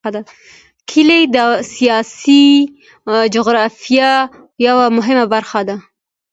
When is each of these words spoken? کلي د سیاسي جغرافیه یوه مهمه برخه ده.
کلي 0.89 1.21
د 1.35 1.37
سیاسي 1.73 2.45
جغرافیه 3.35 4.11
یوه 4.67 4.85
مهمه 4.97 5.25
برخه 5.33 5.61
ده. 5.67 5.75